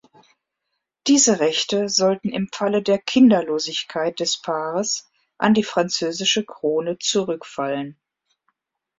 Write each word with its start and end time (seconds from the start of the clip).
Diese 1.05 1.39
Rechte 1.39 1.87
sollten 1.87 2.29
im 2.29 2.49
Falle 2.51 2.81
der 2.81 2.97
Kinderlosigkeit 2.97 4.19
des 4.19 4.41
Paares 4.41 5.07
an 5.37 5.53
die 5.53 5.61
französische 5.63 6.43
Krone 6.43 6.97
zurückfallen. 6.97 7.99